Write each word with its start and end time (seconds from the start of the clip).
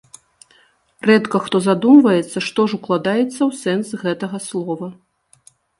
Рэдка 1.09 1.37
хто 1.45 1.57
задумваецца, 1.67 2.37
што 2.49 2.67
ж 2.73 2.81
укладаецца 2.81 3.33
ў 3.33 3.51
сэнс 3.63 3.87
гэтага 4.07 4.37
слова. 4.51 4.87